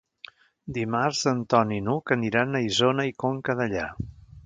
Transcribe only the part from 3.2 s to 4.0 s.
Conca Dellà.